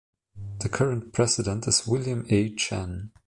The 0.61 0.67
current 0.67 1.13
President 1.13 1.67
is 1.67 1.85
William 1.85 2.25
A. 2.31 2.49
Chen. 2.55 3.11